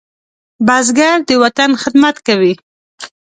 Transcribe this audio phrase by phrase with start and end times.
[0.67, 2.53] بزګر د وطن خدمت کوي